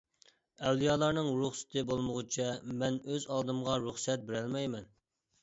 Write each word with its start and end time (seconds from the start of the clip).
ئەۋلىيالارنىڭ 0.69 1.29
رۇخسىتى 1.41 1.83
بولمىغۇچە 1.89 2.47
مەن 2.81 2.99
ئۆز 3.11 3.29
ئالدىمغا 3.37 3.77
رۇخسەت 3.85 4.27
بېرەلمەيمەن. 4.33 4.91